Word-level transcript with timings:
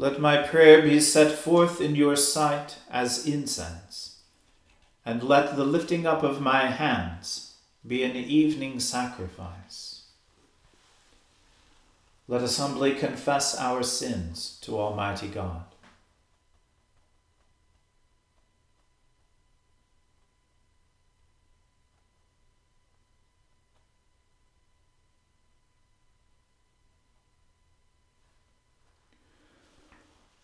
Let 0.00 0.18
my 0.18 0.38
prayer 0.38 0.80
be 0.80 0.98
set 0.98 1.30
forth 1.30 1.78
in 1.78 1.94
your 1.94 2.16
sight 2.16 2.76
as 2.90 3.26
incense, 3.26 4.22
and 5.04 5.22
let 5.22 5.56
the 5.56 5.64
lifting 5.66 6.06
up 6.06 6.22
of 6.22 6.40
my 6.40 6.70
hands 6.70 7.56
be 7.86 8.02
an 8.02 8.16
evening 8.16 8.80
sacrifice. 8.80 10.04
Let 12.28 12.40
us 12.40 12.56
humbly 12.56 12.94
confess 12.94 13.54
our 13.58 13.82
sins 13.82 14.58
to 14.62 14.78
Almighty 14.78 15.28
God. 15.28 15.69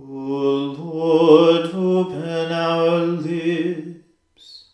O 0.00 0.76
Lord, 0.78 1.66
open 1.74 2.52
our 2.52 2.98
lips, 2.98 4.64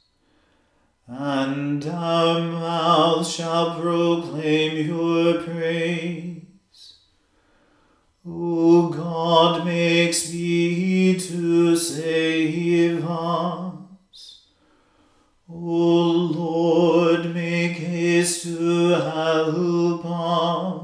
and 1.06 1.86
our 1.86 2.40
mouth 2.40 3.26
shall 3.26 3.80
proclaim 3.80 4.86
your 4.86 5.40
praise. 5.42 6.42
O 8.26 8.88
God, 8.88 9.64
make 9.64 10.12
speed 10.12 11.20
to 11.20 11.74
save 11.76 13.04
us. 13.04 14.40
O 15.48 15.54
Lord, 15.54 17.34
make 17.34 17.78
haste 17.78 18.42
to 18.42 18.88
help 18.90 20.04
us. 20.04 20.83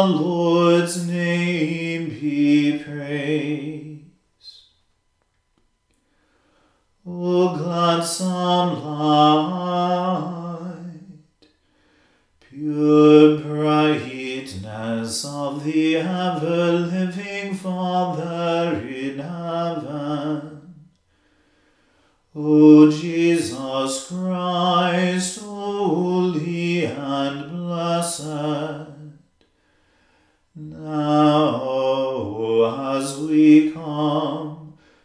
Lord's 0.00 1.06
name 1.06 2.08
be 2.08 2.78
praised. 2.78 4.02
O 7.06 7.56
gladsome 7.56 8.82
light, 8.84 9.82
pure 12.40 13.38
brightness 13.38 15.24
of 15.24 15.64
the 15.64 15.96
ever 15.96 16.72
living 16.72 17.54
Father 17.54 18.80
in 18.86 19.18
heaven. 19.18 20.74
O 22.34 22.90
Jesus 22.90 24.06
Christ, 24.08 25.40
holy 25.40 26.86
and 26.86 27.50
blessed. 27.50 28.71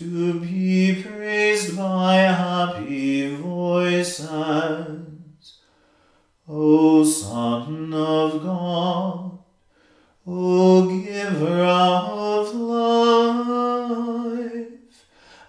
to 0.00 0.40
be 0.40 1.02
praised 1.02 1.76
by 1.76 2.14
happy 2.14 3.36
voices. 3.36 4.30
O 6.48 7.04
Son 7.04 7.92
of 7.92 8.42
God, 8.42 9.38
O 10.26 10.88
Giver 11.04 11.64
of 11.64 12.54
life, 12.54 13.84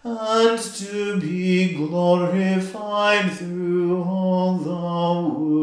and 0.04 0.60
to 0.60 1.18
be 1.22 1.74
glorified 1.74 3.32
through 3.32 4.04
all 4.04 4.58
the 4.58 5.30
world. 5.30 5.62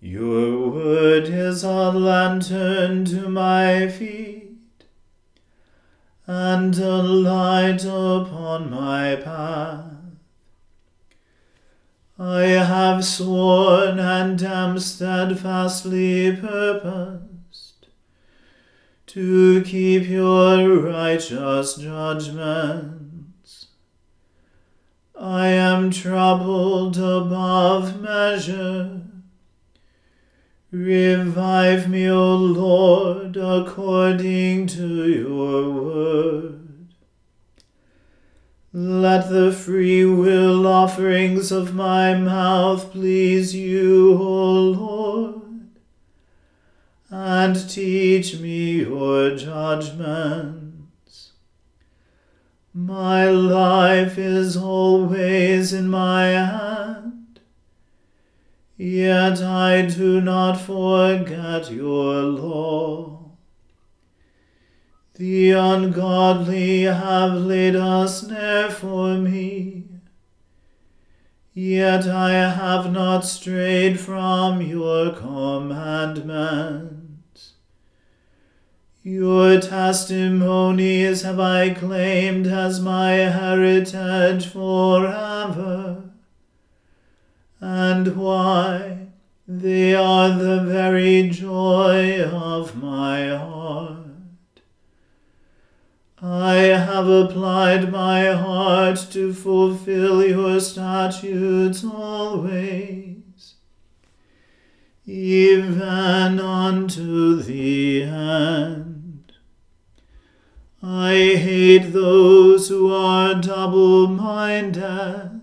Your 0.00 0.70
is 1.54 1.62
a 1.62 1.92
lantern 1.92 3.04
to 3.04 3.28
my 3.28 3.86
feet, 3.86 4.84
and 6.26 6.76
a 6.78 7.00
light 7.00 7.84
upon 7.84 8.68
my 8.68 9.14
path. 9.14 9.92
I 12.18 12.42
have 12.72 13.04
sworn 13.04 14.00
and 14.00 14.42
am 14.42 14.80
steadfastly 14.80 16.34
purposed 16.34 17.86
to 19.06 19.62
keep 19.62 20.08
your 20.08 20.80
righteous 20.80 21.76
judgments. 21.76 23.66
I 25.16 25.46
am 25.50 25.92
troubled 25.92 26.96
above 26.96 28.00
measure 28.00 29.02
Revive 30.74 31.88
me, 31.88 32.10
O 32.10 32.34
Lord, 32.34 33.36
according 33.36 34.66
to 34.66 35.08
your 35.08 35.70
word. 35.70 36.88
Let 38.72 39.30
the 39.30 39.52
free 39.52 40.04
will 40.04 40.66
offerings 40.66 41.52
of 41.52 41.76
my 41.76 42.14
mouth 42.14 42.90
please 42.90 43.54
you, 43.54 44.14
O 44.20 44.52
Lord, 44.72 45.70
and 47.08 47.70
teach 47.70 48.40
me 48.40 48.80
your 48.80 49.36
judgments. 49.36 51.34
My 52.72 53.30
life 53.30 54.18
is 54.18 54.56
always 54.56 55.72
in 55.72 55.88
my 55.88 56.24
hand 56.24 57.03
Yet 58.76 59.40
I 59.40 59.82
do 59.82 60.20
not 60.20 60.60
forget 60.60 61.70
your 61.70 62.22
law. 62.22 63.30
The 65.14 65.52
ungodly 65.52 66.82
have 66.82 67.34
laid 67.34 67.76
a 67.76 68.08
snare 68.08 68.68
for 68.68 69.16
me, 69.16 69.84
yet 71.52 72.08
I 72.08 72.32
have 72.32 72.90
not 72.90 73.24
strayed 73.24 74.00
from 74.00 74.60
your 74.60 75.12
commandments. 75.12 77.52
Your 79.04 79.60
testimonies 79.60 81.22
have 81.22 81.38
I 81.38 81.74
claimed 81.74 82.48
as 82.48 82.80
my 82.80 83.12
heritage 83.12 84.48
forever 84.48 86.03
and 87.64 88.14
why 88.14 89.06
they 89.48 89.94
are 89.94 90.28
the 90.36 90.62
very 90.64 91.30
joy 91.30 92.22
of 92.22 92.76
my 92.76 93.28
heart. 93.28 94.60
I 96.20 96.56
have 96.56 97.08
applied 97.08 97.90
my 97.90 98.32
heart 98.32 99.06
to 99.12 99.32
fulfill 99.32 100.22
your 100.22 100.60
statutes 100.60 101.82
always, 101.82 103.54
even 105.06 106.38
unto 106.40 107.40
the 107.42 108.02
end. 108.02 109.32
I 110.82 111.14
hate 111.48 111.94
those 111.94 112.68
who 112.68 112.92
are 112.92 113.34
double 113.34 114.06
minded 114.06 115.33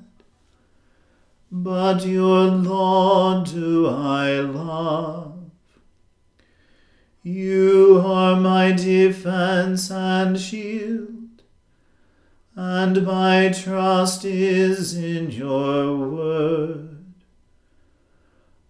but 1.52 2.06
your 2.06 2.46
law 2.46 3.44
do 3.44 3.86
I 3.88 4.40
love. 4.40 5.52
You 7.24 8.02
are 8.06 8.40
my 8.40 8.72
defense 8.72 9.92
and 9.92 10.40
shield, 10.40 11.44
and 12.56 13.06
my 13.06 13.50
trust 13.50 14.24
is 14.24 14.96
in 14.96 15.30
your 15.30 15.98
word. 15.98 17.06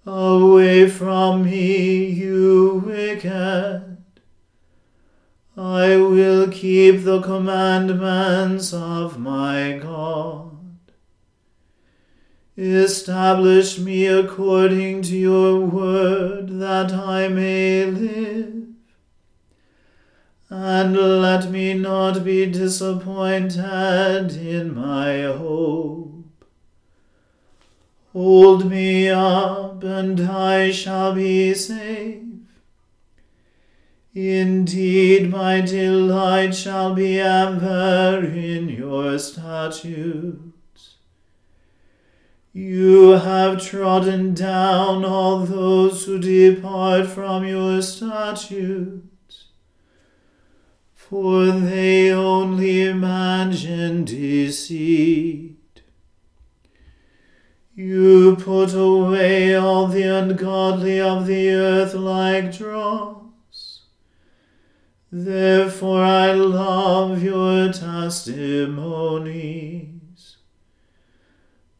Away 0.06 0.90
from 0.90 1.44
me, 1.46 2.06
you 2.08 2.82
wicked. 2.84 3.98
I 5.56 5.98
will 5.98 6.50
keep 6.50 7.04
the 7.04 7.22
commandments 7.22 8.74
of 8.74 9.20
my 9.20 9.80
God. 9.82 10.51
Establish 12.64 13.80
me 13.80 14.06
according 14.06 15.02
to 15.02 15.18
your 15.18 15.62
word, 15.62 16.60
that 16.60 16.94
I 16.94 17.28
may 17.28 17.86
live. 17.86 18.68
And 20.48 20.96
let 20.96 21.50
me 21.50 21.74
not 21.74 22.24
be 22.24 22.46
disappointed 22.46 24.36
in 24.36 24.76
my 24.76 25.24
hope. 25.24 26.24
Hold 28.14 28.70
me 28.70 29.10
up, 29.10 29.84
and 29.84 30.20
I 30.20 30.70
shall 30.70 31.16
be 31.16 31.56
safe. 31.56 32.22
Indeed, 34.14 35.32
my 35.32 35.62
delight 35.62 36.54
shall 36.54 36.94
be 36.94 37.20
ever 37.20 38.24
in 38.24 38.70
your 38.70 39.18
statutes. 39.18 40.51
You 42.54 43.12
have 43.12 43.64
trodden 43.64 44.34
down 44.34 45.06
all 45.06 45.46
those 45.46 46.04
who 46.04 46.20
depart 46.20 47.08
from 47.08 47.46
your 47.46 47.82
statutes, 47.82 49.46
for 50.94 51.46
they 51.46 52.12
only 52.12 52.82
imagine 52.82 54.04
deceit. 54.04 55.82
You 57.74 58.36
put 58.36 58.74
away 58.74 59.56
all 59.56 59.88
the 59.88 60.04
ungodly 60.04 61.00
of 61.00 61.28
the 61.28 61.52
earth 61.52 61.94
like 61.94 62.52
dross. 62.52 63.84
Therefore 65.10 66.04
I 66.04 66.34
love 66.34 67.24
your 67.24 67.72
testimony. 67.72 69.91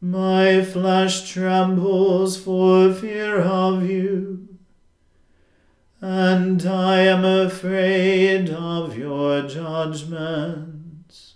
My 0.04 0.64
flesh 0.64 1.30
trembles 1.30 2.36
for 2.36 2.92
fear 2.92 3.40
of 3.40 3.88
you, 3.88 4.48
and 6.00 6.66
I 6.66 7.02
am 7.02 7.24
afraid 7.24 8.50
of 8.50 8.98
your 8.98 9.42
judgments. 9.46 11.34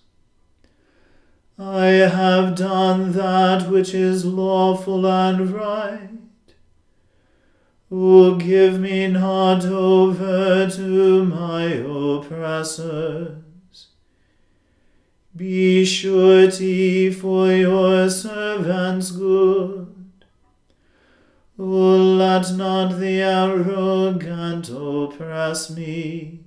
I 1.56 1.86
have 1.86 2.56
done 2.56 3.12
that 3.12 3.70
which 3.70 3.94
is 3.94 4.24
lawful 4.24 5.06
and 5.06 5.48
right. 5.52 6.10
O 7.88 8.34
give 8.34 8.80
me 8.80 9.06
not 9.06 9.64
over 9.64 10.68
to 10.68 11.24
my 11.24 11.66
oppressors. 11.66 13.45
Be 15.36 15.84
surety 15.84 17.10
for 17.10 17.52
your 17.52 18.08
servants 18.08 19.10
good. 19.10 19.94
O 21.58 21.64
let 21.64 22.54
not 22.54 22.98
the 22.98 23.20
arrogant 23.20 24.70
oppress 24.70 25.68
me. 25.68 26.40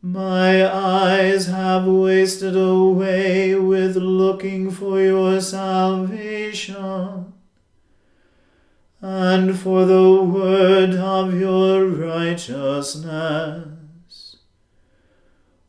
My 0.00 0.66
eyes 0.66 1.46
have 1.48 1.86
wasted 1.86 2.56
away 2.56 3.56
with 3.56 3.96
looking 3.96 4.70
for 4.70 4.98
your 5.00 5.40
salvation, 5.42 7.34
and 9.02 9.58
for 9.58 9.84
the 9.84 10.22
word 10.22 10.94
of 10.94 11.38
your 11.38 11.86
righteousness. 11.86 13.71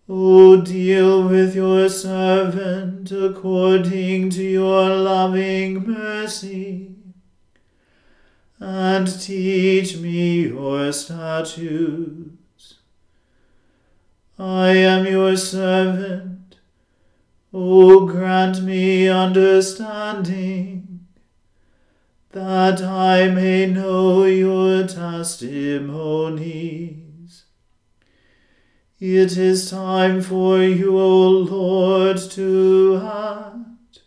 O 0.10 0.60
deal 0.60 1.30
with 1.30 1.56
your 1.56 1.88
servant 1.88 3.10
according 3.10 4.32
to 4.32 4.44
your 4.44 4.90
loving 4.90 5.88
mercy, 5.88 6.94
and 8.60 9.08
teach 9.22 9.96
me 9.98 10.48
your 10.48 10.92
statutes. 10.92 12.80
I 14.38 14.72
am 14.72 15.06
your 15.06 15.38
servant. 15.38 16.58
O 17.54 18.06
grant 18.06 18.62
me 18.62 19.08
understanding, 19.08 21.08
that 22.32 22.82
I 22.82 23.30
may 23.30 23.68
know 23.68 24.26
your 24.26 24.86
testimony. 24.86 27.03
It 29.06 29.36
is 29.36 29.70
time 29.70 30.22
for 30.22 30.64
you, 30.64 30.98
O 30.98 31.28
Lord, 31.28 32.18
to 32.32 33.02
act, 33.04 34.00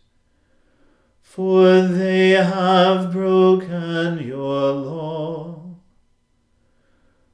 for 1.21 1.81
they 1.81 2.31
have 2.31 3.11
broken 3.11 4.17
your 4.17 4.71
law. 4.71 5.75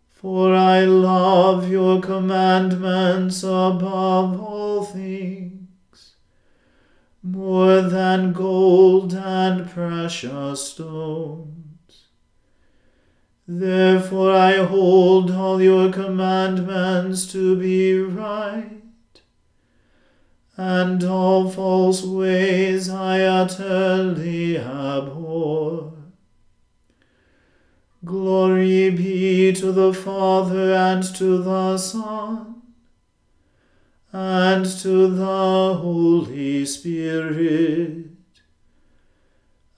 For 0.10 0.54
I 0.54 0.84
love 0.84 1.72
your 1.72 2.02
commandments 2.02 3.44
above 3.44 4.42
all 4.42 4.84
things, 4.84 6.16
more 7.22 7.80
than 7.80 8.34
gold 8.34 9.14
and 9.14 9.70
precious 9.70 10.72
stones. 10.72 11.53
Therefore 13.48 14.32
I 14.32 14.54
hold 14.64 15.32
all 15.32 15.62
your 15.62 15.92
commandments 15.92 17.26
to 17.34 17.58
be 17.58 18.00
right, 18.00 18.82
and 20.56 21.04
all 21.04 21.50
false 21.50 22.04
ways 22.04 22.90
I 22.90 23.22
utterly 23.22 24.58
abhor. 24.58 25.94
Glory 28.06 28.90
be 28.90 29.54
to 29.54 29.72
the 29.72 29.94
Father 29.94 30.74
and 30.74 31.04
to 31.16 31.38
the 31.42 31.78
Son 31.78 32.62
and 34.14 34.66
to 34.66 35.08
the 35.08 35.74
Holy 35.82 36.66
Spirit, 36.66 38.10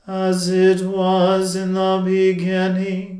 as 0.05 0.49
it 0.49 0.85
was 0.85 1.55
in 1.55 1.73
the 1.73 2.01
beginning, 2.03 3.14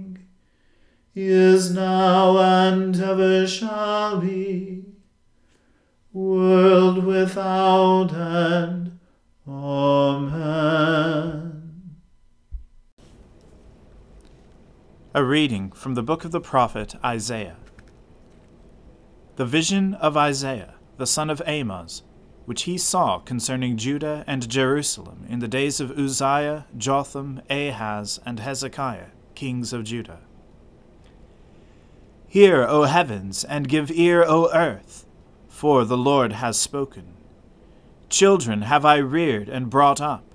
is 1.16 1.72
now, 1.72 2.38
and 2.38 3.00
ever 3.00 3.48
shall 3.48 4.20
be, 4.20 4.84
world 6.12 7.06
without 7.06 8.14
end. 8.14 9.00
Amen. 9.48 10.66
A 15.14 15.24
reading 15.24 15.72
from 15.72 15.94
the 15.94 16.04
book 16.04 16.26
of 16.26 16.32
the 16.32 16.42
prophet 16.42 16.96
Isaiah. 17.04 17.56
The 19.38 19.46
vision 19.46 19.94
of 19.94 20.18
Isaiah, 20.18 20.76
the 20.98 21.08
son 21.08 21.30
of 21.30 21.42
Amoz, 21.48 22.04
which 22.44 22.64
he 22.64 22.78
saw 22.78 23.20
concerning 23.20 23.78
Judah 23.78 24.26
and 24.28 24.50
Jerusalem 24.50 25.26
in 25.30 25.40
the 25.40 25.48
days 25.48 25.80
of 25.80 25.98
Uzziah, 25.98 26.66
Jotham, 26.78 27.42
Ahaz, 27.50 28.20
and 28.26 28.42
Hezekiah, 28.42 29.12
kings 29.34 29.72
of 29.72 29.86
Judah. 29.86 30.25
Hear, 32.36 32.66
O 32.68 32.84
heavens, 32.84 33.46
and 33.46 33.66
give 33.66 33.90
ear, 33.90 34.22
O 34.28 34.52
earth, 34.54 35.06
for 35.48 35.86
the 35.86 35.96
Lord 35.96 36.34
has 36.34 36.60
spoken. 36.60 37.14
Children 38.10 38.64
have 38.64 38.84
I 38.84 38.98
reared 38.98 39.48
and 39.48 39.70
brought 39.70 40.02
up, 40.02 40.26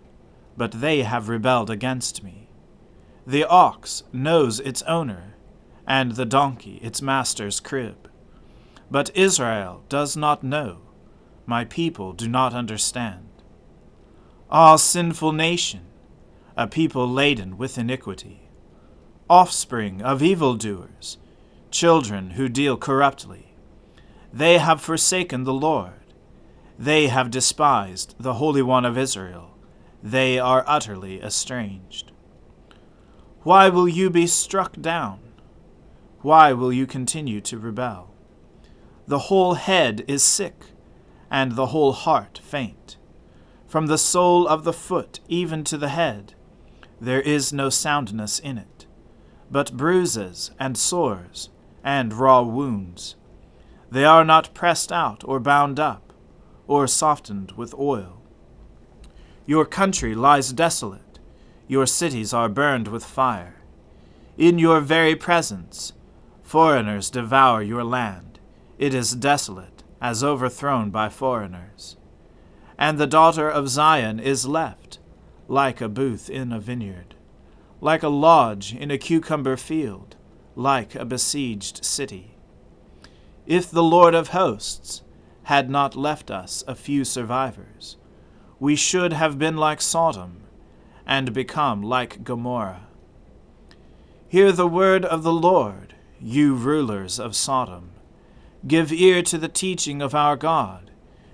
but 0.57 0.81
they 0.81 1.03
have 1.03 1.29
rebelled 1.29 1.69
against 1.69 2.25
me. 2.25 2.49
The 3.27 3.45
ox 3.45 4.05
knows 4.15 4.61
its 4.61 4.81
owner, 4.85 5.35
and 5.87 6.13
the 6.13 6.25
donkey 6.25 6.79
its 6.81 7.03
master's 7.03 7.61
crib. 7.61 8.11
But 8.91 9.15
Israel 9.15 9.85
does 9.91 10.17
not 10.17 10.43
know, 10.43 10.79
my 11.45 11.67
people 11.67 12.15
do 12.15 12.29
not 12.29 12.55
understand. 12.55 13.29
Ah, 14.51 14.77
sinful 14.77 15.33
nation, 15.33 15.83
a 16.57 16.67
people 16.67 17.07
laden 17.07 17.59
with 17.59 17.77
iniquity, 17.77 18.49
offspring 19.29 20.01
of 20.01 20.23
evildoers, 20.23 21.19
children 21.71 22.31
who 22.31 22.49
deal 22.49 22.77
corruptly. 22.77 23.55
They 24.33 24.59
have 24.59 24.81
forsaken 24.81 25.45
the 25.45 25.55
Lord. 25.55 25.93
They 26.79 27.09
have 27.09 27.31
despised 27.31 28.15
the 28.19 28.35
Holy 28.35 28.63
One 28.63 28.85
of 28.85 28.97
Israel. 28.97 29.57
They 30.03 30.39
are 30.39 30.65
utterly 30.67 31.23
estranged. 31.23 32.13
Why 33.43 33.69
will 33.69 33.89
you 33.89 34.11
be 34.11 34.27
struck 34.27 34.81
down? 34.81 35.21
Why 36.23 36.53
will 36.53 36.73
you 36.73 36.87
continue 36.87 37.41
to 37.43 37.59
rebel? 37.59 38.15
The 39.07 39.31
whole 39.31 39.55
head 39.55 40.05
is 40.07 40.23
sick, 40.23 40.67
and 41.31 41.53
the 41.53 41.67
whole 41.67 41.93
heart 41.93 42.41
faint. 42.43 42.97
From 43.67 43.87
the 43.87 43.99
sole 43.99 44.47
of 44.47 44.65
the 44.65 44.73
foot 44.73 45.21
even 45.29 45.65
to 45.65 45.79
the 45.79 45.89
head, 45.89 46.35
there 47.01 47.21
is 47.21 47.53
no 47.53 47.71
soundness 47.71 48.39
in 48.39 48.59
it, 48.59 48.87
but 49.51 49.77
bruises 49.77 50.51
and 50.59 50.77
sores 50.77 51.49
and 51.85 52.13
raw 52.13 52.43
wounds. 52.43 53.17
They 53.91 54.05
are 54.05 54.25
not 54.25 54.55
pressed 54.55 54.93
out 54.93 55.23
or 55.25 55.41
bound 55.41 55.81
up, 55.81 56.13
or 56.67 56.87
softened 56.87 57.53
with 57.53 57.75
oil. 57.75 58.23
Your 59.47 59.65
country 59.65 60.15
lies 60.15 60.53
desolate 60.53 61.11
your 61.71 61.87
cities 61.87 62.35
are 62.35 62.49
burned 62.49 62.89
with 62.89 63.05
fire. 63.05 63.55
In 64.37 64.59
your 64.59 64.81
very 64.81 65.15
presence, 65.15 65.93
foreigners 66.43 67.11
devour 67.11 67.63
your 67.63 67.85
land. 67.85 68.41
It 68.77 68.93
is 68.93 69.13
desolate, 69.15 69.85
as 70.01 70.25
overthrown 70.25 70.91
by 70.91 71.11
foreigners. 71.11 71.97
And 72.77 72.99
the 72.99 73.07
daughter 73.07 73.49
of 73.49 73.69
Zion 73.69 74.19
is 74.19 74.49
left, 74.49 74.99
like 75.47 75.81
a 75.81 75.89
booth 75.89 76.29
in 76.29 76.51
a 76.51 76.59
vineyard, 76.59 77.15
like 77.81 78.03
a 78.03 78.09
lodge 78.09 78.75
in 78.75 78.91
a 78.91 78.99
cucumber 78.99 79.57
field, 79.57 80.17
like 80.55 80.95
a 80.95 81.05
besieged 81.05 81.85
city. 81.85 82.37
If 83.47 83.71
the 83.71 83.83
Lord 83.83 84.15
of 84.15 84.29
hosts 84.29 85.03
had 85.45 85.71
not 85.71 85.97
left 85.97 86.31
us 86.31 86.63
a 86.69 86.75
few 86.75 87.05
survivors, 87.05 87.97
we 88.59 88.77
should 88.77 89.13
have 89.13 89.39
been 89.39 89.57
like 89.57 89.81
Sodom 89.81 90.43
and 91.07 91.33
become 91.33 91.83
like 91.83 92.23
Gomorrah. 92.23 92.87
Hear 94.29 94.53
the 94.53 94.69
word 94.69 95.05
of 95.05 95.23
the 95.23 95.33
Lord, 95.33 95.95
you 96.21 96.55
rulers 96.55 97.19
of 97.19 97.35
Sodom. 97.35 97.91
Give 98.67 98.93
ear 98.93 99.23
to 99.23 99.39
the 99.39 99.49
teaching 99.49 100.03
of 100.03 100.15
our 100.15 100.37
God, 100.37 100.91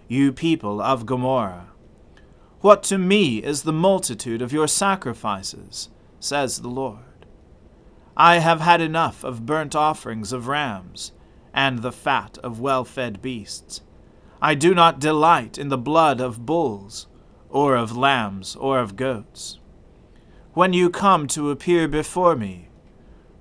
you 0.09 0.33
people 0.33 0.81
of 0.81 1.05
Gomorrah. 1.05 1.69
What 2.61 2.83
to 2.85 2.97
me 2.97 3.39
is 3.39 3.65
the 3.65 3.73
multitude 3.73 4.41
of 4.41 4.53
your 4.53 4.69
sacrifices, 4.69 5.89
says 6.21 6.61
the 6.63 6.69
Lord. 6.69 7.06
I 8.17 8.39
have 8.39 8.61
had 8.61 8.81
enough 8.81 9.25
of 9.25 9.47
burnt 9.47 9.75
offerings 9.75 10.33
of 10.33 10.49
rams, 10.49 11.13
and 11.53 11.81
the 11.81 11.93
fat 11.93 12.39
of 12.43 12.61
well 12.61 12.85
fed 12.85 13.21
beasts. 13.21 13.83
I 14.41 14.55
do 14.55 14.75
not 14.75 15.01
delight 15.01 15.59
in 15.59 15.69
the 15.69 15.79
blood 15.79 16.21
of 16.21 16.47
bulls, 16.47 17.07
or 17.51 17.77
of 17.77 17.97
lambs, 17.97 18.57
or 18.57 18.79
of 18.79 18.97
goats 18.97 19.59
when 20.57 20.73
you 20.73 20.89
come 20.89 21.27
to 21.27 21.51
appear 21.51 21.87
before 21.87 22.35
me? 22.35 22.67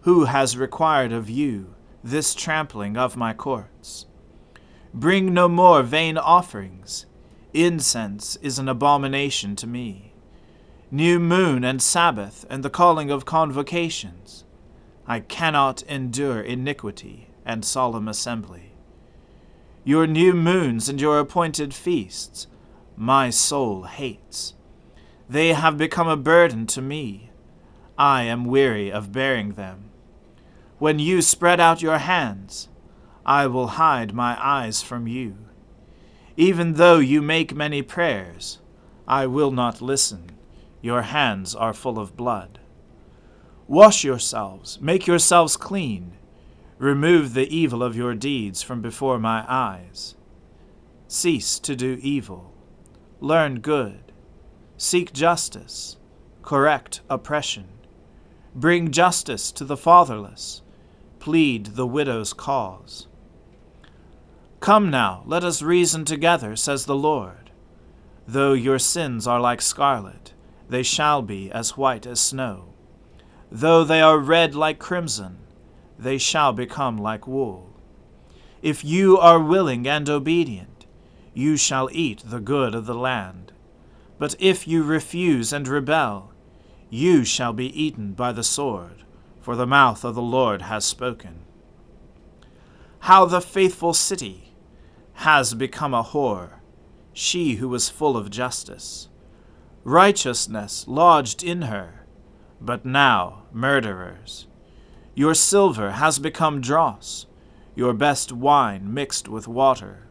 Who 0.01 0.25
has 0.25 0.57
required 0.57 1.13
of 1.13 1.29
you 1.29 1.73
this 2.03 2.35
trampling 2.35 2.97
of 2.97 3.15
my 3.15 3.31
courts? 3.31 4.05
Bring 4.93 5.33
no 5.33 5.47
more 5.47 5.81
vain 5.81 6.17
offerings. 6.17 7.05
Incense 7.53 8.35
is 8.41 8.59
an 8.59 8.67
abomination 8.67 9.55
to 9.55 9.65
me. 9.65 10.13
New 10.91 11.17
moon 11.17 11.63
and 11.63 11.81
Sabbath 11.81 12.45
and 12.49 12.63
the 12.63 12.69
calling 12.69 13.09
of 13.09 13.23
convocations. 13.23 14.43
I 15.07 15.19
cannot 15.19 15.83
endure 15.83 16.41
iniquity 16.41 17.27
and 17.45 17.63
solemn 17.63 18.07
assembly. 18.07 18.71
Your 19.83 20.07
new 20.07 20.33
moons 20.33 20.89
and 20.89 20.99
your 20.99 21.19
appointed 21.19 21.73
feasts, 21.73 22.47
my 22.97 23.29
soul 23.29 23.83
hates. 23.83 24.55
They 25.29 25.53
have 25.53 25.77
become 25.77 26.07
a 26.07 26.17
burden 26.17 26.65
to 26.67 26.81
me. 26.81 27.29
I 27.97 28.23
am 28.23 28.45
weary 28.45 28.91
of 28.91 29.11
bearing 29.11 29.53
them. 29.53 29.91
When 30.79 30.99
you 30.99 31.21
spread 31.21 31.59
out 31.59 31.81
your 31.81 31.99
hands, 31.99 32.67
I 33.25 33.47
will 33.47 33.67
hide 33.67 34.13
my 34.13 34.37
eyes 34.43 34.81
from 34.81 35.07
you. 35.07 35.37
Even 36.35 36.73
though 36.73 36.97
you 36.99 37.21
make 37.21 37.55
many 37.55 37.81
prayers, 37.81 38.59
I 39.07 39.27
will 39.27 39.51
not 39.51 39.81
listen. 39.81 40.31
Your 40.81 41.03
hands 41.03 41.55
are 41.55 41.73
full 41.73 41.97
of 41.97 42.17
blood. 42.17 42.59
Wash 43.67 44.03
yourselves, 44.03 44.79
make 44.79 45.07
yourselves 45.07 45.57
clean. 45.57 46.13
Remove 46.77 47.33
the 47.33 47.55
evil 47.55 47.81
of 47.81 47.95
your 47.95 48.13
deeds 48.13 48.61
from 48.61 48.81
before 48.81 49.19
my 49.19 49.45
eyes. 49.47 50.15
Cease 51.07 51.59
to 51.59 51.75
do 51.75 51.97
evil. 52.01 52.53
Learn 53.21 53.59
good 53.59 54.05
Seek 54.77 55.13
justice, 55.13 55.95
correct 56.41 56.99
oppression, 57.09 57.69
bring 58.53 58.91
justice 58.91 59.53
to 59.53 59.63
the 59.63 59.77
fatherless, 59.77 60.61
plead 61.19 61.67
the 61.67 61.87
widow's 61.87 62.33
cause. 62.33 63.07
Come 64.59 64.89
now, 64.89 65.23
let 65.25 65.45
us 65.45 65.61
reason 65.61 66.03
together, 66.03 66.57
says 66.57 66.85
the 66.85 66.95
Lord. 66.95 67.51
Though 68.27 68.51
your 68.51 68.79
sins 68.79 69.27
are 69.27 69.39
like 69.39 69.61
scarlet, 69.61 70.33
they 70.67 70.83
shall 70.83 71.21
be 71.21 71.49
as 71.49 71.77
white 71.77 72.05
as 72.05 72.19
snow. 72.19 72.74
Though 73.51 73.83
they 73.83 74.01
are 74.01 74.17
red 74.17 74.55
like 74.55 74.79
crimson, 74.79 75.37
they 75.97 76.17
shall 76.17 76.53
become 76.53 76.97
like 76.97 77.27
wool. 77.27 77.73
If 78.61 78.83
you 78.83 79.17
are 79.17 79.39
willing 79.39 79.87
and 79.87 80.09
obedient, 80.09 80.85
you 81.33 81.57
shall 81.57 81.89
eat 81.91 82.23
the 82.25 82.39
good 82.39 82.73
of 82.73 82.85
the 82.85 82.95
land. 82.95 83.51
But 84.17 84.35
if 84.39 84.67
you 84.67 84.83
refuse 84.83 85.53
and 85.53 85.67
rebel, 85.67 86.31
you 86.89 87.23
shall 87.25 87.53
be 87.53 87.67
eaten 87.79 88.13
by 88.13 88.31
the 88.31 88.43
sword, 88.43 89.03
for 89.41 89.55
the 89.55 89.67
mouth 89.67 90.03
of 90.03 90.15
the 90.15 90.21
Lord 90.21 90.63
has 90.63 90.85
spoken. 90.85 91.41
How 92.99 93.25
the 93.25 93.41
faithful 93.41 93.93
city 93.93 94.53
has 95.15 95.53
become 95.53 95.93
a 95.93 96.03
whore, 96.03 96.59
she 97.13 97.55
who 97.55 97.69
was 97.69 97.89
full 97.89 98.17
of 98.17 98.29
justice. 98.29 99.09
Righteousness 99.83 100.85
lodged 100.87 101.43
in 101.43 101.63
her, 101.63 102.04
but 102.65 102.85
now 102.85 103.43
murderers. 103.53 104.47
Your 105.13 105.33
silver 105.33 105.91
has 105.91 106.19
become 106.19 106.61
dross, 106.61 107.25
your 107.75 107.93
best 107.93 108.31
wine 108.31 108.93
mixed 108.93 109.27
with 109.29 109.47
water. 109.47 110.07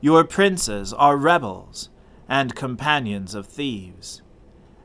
Your 0.00 0.24
princes 0.24 0.92
are 0.92 1.16
rebels 1.16 1.88
and 2.28 2.54
companions 2.54 3.34
of 3.34 3.46
thieves. 3.46 4.22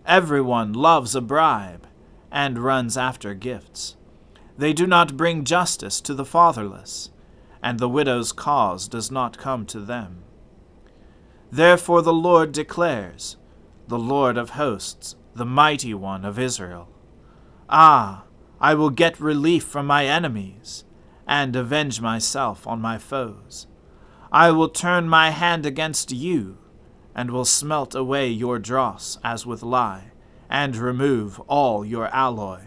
Everyone 0.05 0.73
loves 0.73 1.15
a 1.15 1.21
bribe 1.21 1.87
and 2.31 2.59
runs 2.59 2.97
after 2.97 3.33
gifts. 3.33 3.95
They 4.57 4.73
do 4.73 4.85
not 4.85 5.17
bring 5.17 5.45
justice 5.45 6.01
to 6.01 6.13
the 6.13 6.25
fatherless, 6.25 7.11
and 7.63 7.79
the 7.79 7.89
widow's 7.89 8.31
cause 8.31 8.87
does 8.87 9.09
not 9.09 9.37
come 9.37 9.65
to 9.67 9.79
them. 9.79 10.23
Therefore 11.51 12.01
the 12.01 12.13
Lord 12.13 12.51
declares, 12.51 13.37
the 13.87 13.99
Lord 13.99 14.37
of 14.37 14.51
hosts, 14.51 15.15
the 15.35 15.45
mighty 15.45 15.93
one 15.93 16.25
of 16.25 16.39
Israel 16.39 16.89
Ah, 17.69 18.23
I 18.59 18.73
will 18.73 18.89
get 18.89 19.19
relief 19.19 19.63
from 19.63 19.85
my 19.85 20.05
enemies, 20.05 20.83
and 21.27 21.55
avenge 21.55 22.01
myself 22.01 22.65
on 22.65 22.81
my 22.81 22.97
foes. 22.97 23.67
I 24.31 24.51
will 24.51 24.69
turn 24.69 25.07
my 25.07 25.29
hand 25.29 25.65
against 25.65 26.11
you, 26.11 26.57
and 27.13 27.29
will 27.29 27.45
smelt 27.45 27.93
away 27.93 28.29
your 28.29 28.57
dross 28.57 29.19
as 29.23 29.45
with 29.45 29.61
lye, 29.61 30.11
and 30.49 30.75
remove 30.75 31.39
all 31.41 31.85
your 31.85 32.07
alloy 32.07 32.61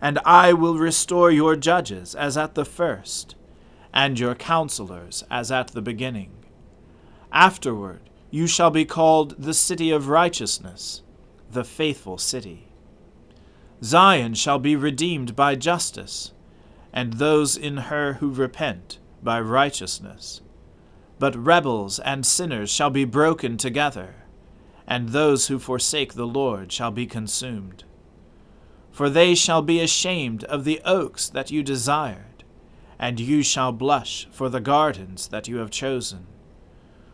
and 0.00 0.18
I 0.24 0.52
will 0.52 0.78
restore 0.78 1.30
your 1.30 1.56
judges 1.56 2.14
as 2.14 2.36
at 2.36 2.54
the 2.54 2.64
first, 2.64 3.34
and 3.92 4.18
your 4.18 4.34
counselors 4.34 5.24
as 5.30 5.50
at 5.50 5.68
the 5.68 5.82
beginning. 5.82 6.32
Afterward 7.32 8.00
you 8.30 8.46
shall 8.46 8.70
be 8.70 8.84
called 8.84 9.34
the 9.38 9.54
city 9.54 9.90
of 9.90 10.08
righteousness, 10.08 11.02
the 11.56 11.64
faithful 11.64 12.16
city. 12.16 12.68
Zion 13.82 14.34
shall 14.34 14.60
be 14.60 14.76
redeemed 14.76 15.34
by 15.34 15.56
justice, 15.56 16.30
and 16.92 17.14
those 17.14 17.56
in 17.56 17.76
her 17.88 18.14
who 18.20 18.30
repent 18.30 19.00
by 19.20 19.40
righteousness. 19.40 20.40
But 21.18 21.34
rebels 21.34 21.98
and 21.98 22.24
sinners 22.24 22.70
shall 22.70 22.90
be 22.90 23.04
broken 23.04 23.56
together, 23.56 24.14
and 24.86 25.08
those 25.08 25.48
who 25.48 25.58
forsake 25.58 26.14
the 26.14 26.28
Lord 26.28 26.70
shall 26.70 26.92
be 26.92 27.06
consumed 27.06 27.82
for 28.96 29.10
they 29.10 29.34
shall 29.34 29.60
be 29.60 29.78
ashamed 29.78 30.42
of 30.44 30.64
the 30.64 30.80
oaks 30.82 31.28
that 31.28 31.50
you 31.50 31.62
desired, 31.62 32.42
and 32.98 33.20
you 33.20 33.42
shall 33.42 33.70
blush 33.70 34.26
for 34.30 34.48
the 34.48 34.58
gardens 34.58 35.28
that 35.28 35.46
you 35.46 35.58
have 35.58 35.68
chosen. 35.70 36.26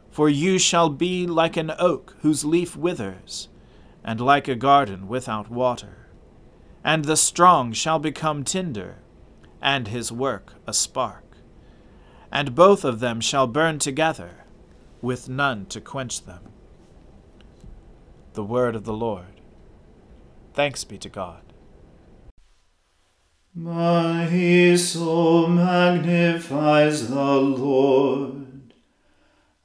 For 0.08 0.28
you 0.28 0.60
shall 0.60 0.90
be 0.90 1.26
like 1.26 1.56
an 1.56 1.72
oak 1.80 2.14
whose 2.20 2.44
leaf 2.44 2.76
withers, 2.76 3.48
and 4.04 4.20
like 4.20 4.48
a 4.48 4.54
garden 4.54 5.08
without 5.08 5.50
water. 5.50 6.08
And 6.84 7.04
the 7.04 7.16
strong 7.16 7.72
shall 7.72 7.98
become 7.98 8.42
tinder, 8.42 8.98
and 9.60 9.88
his 9.88 10.10
work 10.10 10.54
a 10.66 10.74
spark. 10.74 11.36
And 12.30 12.54
both 12.54 12.84
of 12.84 13.00
them 13.00 13.20
shall 13.20 13.46
burn 13.46 13.78
together, 13.78 14.44
with 15.00 15.28
none 15.28 15.66
to 15.66 15.80
quench 15.80 16.24
them. 16.24 16.42
The 18.32 18.44
word 18.44 18.74
of 18.74 18.84
the 18.84 18.92
Lord. 18.94 19.40
Thanks 20.54 20.84
be 20.84 20.98
to 20.98 21.08
God. 21.08 21.42
My 23.54 24.74
soul 24.76 25.46
magnifies 25.48 27.08
the 27.08 27.34
Lord, 27.36 28.46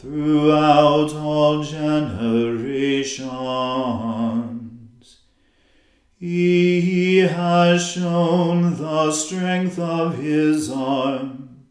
throughout 0.00 1.12
all 1.12 1.62
generations. 1.62 3.28
He 6.18 7.18
has 7.18 7.86
shown 7.86 8.78
the 8.78 9.12
strength 9.12 9.78
of 9.78 10.16
his 10.16 10.70
arm. 10.70 11.66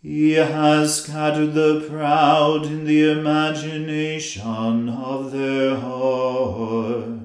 He 0.00 0.34
has 0.34 1.02
scattered 1.02 1.54
the 1.54 1.84
proud 1.90 2.66
in 2.66 2.84
the 2.84 3.10
imagination 3.10 4.88
of 4.88 5.32
their 5.32 5.74
heart. 5.74 7.18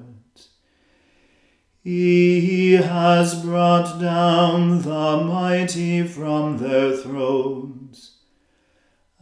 He 1.84 2.72
has 2.72 3.40
brought 3.44 4.00
down 4.00 4.82
the 4.82 5.22
mighty 5.24 6.02
from 6.02 6.58
their 6.58 6.96
thrones, 6.96 7.83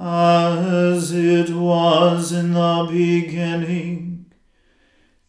as 0.00 1.12
it 1.12 1.50
was 1.50 2.32
in 2.32 2.54
the 2.54 2.88
beginning, 2.90 4.32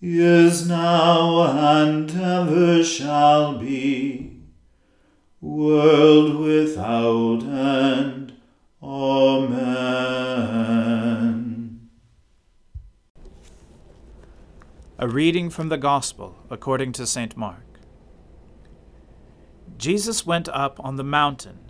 is 0.02 0.66
now, 0.68 1.44
and 1.44 2.10
ever 2.12 2.82
shall 2.82 3.58
be, 3.58 4.44
world 5.42 6.38
without 6.38 7.44
end. 7.44 8.34
Amen. 8.82 9.82
A 14.98 15.08
reading 15.08 15.50
from 15.50 15.68
the 15.68 15.78
Gospel 15.78 16.38
according 16.50 16.94
to 16.94 17.06
St. 17.06 17.36
Mark. 17.36 17.66
Jesus 19.78 20.26
went 20.26 20.48
up 20.50 20.80
on 20.80 20.96
the 20.96 21.04
mountain 21.04 21.60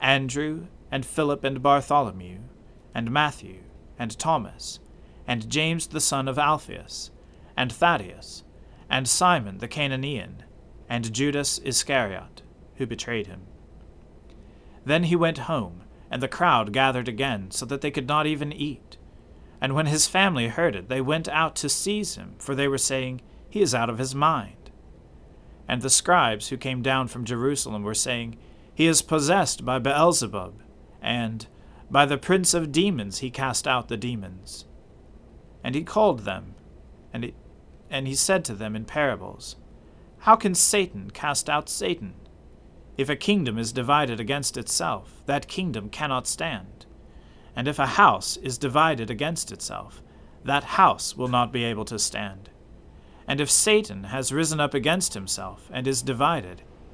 Andrew, 0.00 0.66
and 0.90 1.04
Philip, 1.04 1.44
and 1.44 1.62
Bartholomew, 1.62 2.38
and 2.94 3.10
Matthew, 3.10 3.58
and 3.98 4.18
Thomas, 4.18 4.80
and 5.26 5.50
James 5.50 5.88
the 5.88 6.00
son 6.00 6.28
of 6.28 6.38
Alphaeus, 6.38 7.10
and 7.56 7.72
Thaddeus, 7.72 8.44
and 8.88 9.08
Simon 9.08 9.58
the 9.58 9.68
Cananean, 9.68 10.44
and 10.88 11.12
Judas 11.12 11.58
Iscariot, 11.58 12.42
who 12.76 12.86
betrayed 12.86 13.26
him. 13.26 13.42
Then 14.84 15.04
he 15.04 15.16
went 15.16 15.38
home, 15.38 15.82
and 16.10 16.22
the 16.22 16.28
crowd 16.28 16.72
gathered 16.72 17.08
again, 17.08 17.50
so 17.50 17.66
that 17.66 17.82
they 17.82 17.90
could 17.90 18.08
not 18.08 18.26
even 18.26 18.52
eat. 18.52 18.96
And 19.60 19.74
when 19.74 19.86
his 19.86 20.06
family 20.06 20.48
heard 20.48 20.76
it, 20.76 20.88
they 20.88 21.00
went 21.00 21.28
out 21.28 21.56
to 21.56 21.68
seize 21.68 22.14
him, 22.14 22.36
for 22.38 22.54
they 22.54 22.68
were 22.68 22.78
saying, 22.78 23.20
He 23.50 23.60
is 23.60 23.74
out 23.74 23.90
of 23.90 23.98
his 23.98 24.14
mind. 24.14 24.70
And 25.68 25.82
the 25.82 25.90
scribes 25.90 26.48
who 26.48 26.56
came 26.56 26.80
down 26.80 27.08
from 27.08 27.24
Jerusalem 27.24 27.82
were 27.82 27.94
saying, 27.94 28.38
He 28.78 28.86
is 28.86 29.02
possessed 29.02 29.64
by 29.64 29.80
Beelzebub, 29.80 30.62
and 31.02 31.48
by 31.90 32.06
the 32.06 32.16
prince 32.16 32.54
of 32.54 32.70
demons 32.70 33.18
he 33.18 33.28
cast 33.28 33.66
out 33.66 33.88
the 33.88 33.96
demons. 33.96 34.66
And 35.64 35.74
he 35.74 35.82
called 35.82 36.20
them, 36.20 36.54
and 37.12 37.24
he, 37.24 37.34
and 37.90 38.06
he 38.06 38.14
said 38.14 38.44
to 38.44 38.54
them 38.54 38.76
in 38.76 38.84
parables, 38.84 39.56
How 40.18 40.36
can 40.36 40.54
Satan 40.54 41.10
cast 41.10 41.50
out 41.50 41.68
Satan? 41.68 42.14
If 42.96 43.08
a 43.08 43.16
kingdom 43.16 43.58
is 43.58 43.72
divided 43.72 44.20
against 44.20 44.56
itself, 44.56 45.22
that 45.26 45.48
kingdom 45.48 45.88
cannot 45.88 46.28
stand. 46.28 46.86
And 47.56 47.66
if 47.66 47.80
a 47.80 47.96
house 47.98 48.36
is 48.36 48.58
divided 48.58 49.10
against 49.10 49.50
itself, 49.50 50.04
that 50.44 50.78
house 50.78 51.16
will 51.16 51.26
not 51.26 51.52
be 51.52 51.64
able 51.64 51.84
to 51.86 51.98
stand. 51.98 52.48
And 53.26 53.40
if 53.40 53.50
Satan 53.50 54.04
has 54.04 54.32
risen 54.32 54.60
up 54.60 54.72
against 54.72 55.14
himself 55.14 55.68
and 55.72 55.88
is 55.88 56.00
divided, 56.00 56.62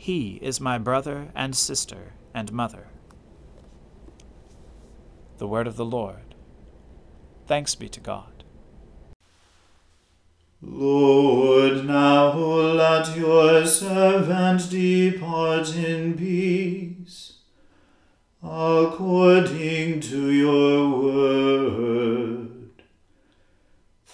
he 0.00 0.38
is 0.40 0.60
my 0.60 0.78
brother 0.78 1.28
and 1.34 1.56
sister 1.56 2.14
and 2.32 2.52
mother. 2.52 2.86
The 5.38 5.48
word 5.48 5.66
of 5.66 5.76
the 5.76 5.84
Lord. 5.84 6.36
Thanks 7.48 7.74
be 7.74 7.88
to 7.88 8.00
God. 8.00 8.44
Lord, 10.62 11.84
now 11.84 12.32
let 12.32 13.16
your 13.16 13.66
servant 13.66 14.70
depart 14.70 15.74
in 15.74 16.16
peace, 16.16 17.38
according 18.40 20.00
to 20.00 20.30
your 20.30 21.02
word. 21.02 22.27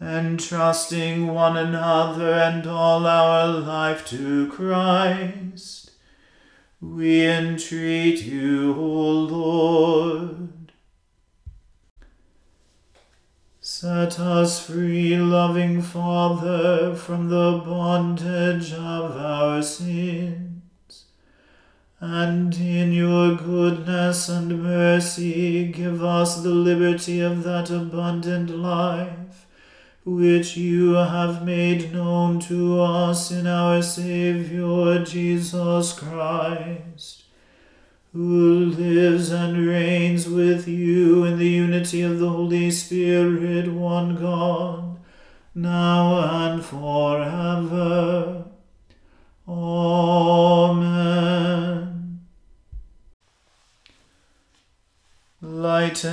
entrusting 0.00 1.28
one 1.28 1.56
another 1.56 2.32
and 2.32 2.66
all 2.66 3.06
our 3.06 3.46
life 3.46 4.06
to 4.08 4.50
Christ, 4.50 5.92
we 6.80 7.26
entreat 7.26 8.22
you, 8.22 8.74
O 8.74 9.10
Lord. 9.10 10.72
Set 13.60 14.20
us 14.20 14.64
free, 14.64 15.16
loving 15.16 15.82
Father, 15.82 16.94
from 16.94 17.28
the 17.28 17.62
bondage 17.64 18.72
of 18.72 19.16
our 19.16 19.62
sins, 19.62 21.04
and 21.98 22.54
in 22.54 22.92
your 22.92 23.34
goodness 23.34 24.28
and 24.28 24.62
mercy 24.62 25.66
give 25.72 26.04
us 26.04 26.42
the 26.42 26.50
liberty 26.50 27.20
of 27.20 27.42
that 27.42 27.70
abundant 27.70 28.50
life 28.50 29.25
which 30.06 30.56
you 30.56 30.92
have 30.92 31.44
made 31.44 31.92
known 31.92 32.38
to 32.38 32.80
us 32.80 33.32
in 33.32 33.44
our 33.44 33.82
Saviour 33.82 35.00
Jesus 35.00 35.92
Christ, 35.94 37.24
who 38.12 38.66
lives 38.66 39.32
and 39.32 39.66
reigns 39.66 40.28
with 40.28 40.68
you 40.68 41.24
in 41.24 41.38
the 41.38 41.48
unity 41.48 42.02
of 42.02 42.20
the 42.20 42.30
Holy 42.30 42.70
Spirit, 42.70 43.72
one 43.72 44.14
God, 44.14 44.96
now 45.56 46.20
and 46.46 46.64
forever. 46.64 47.15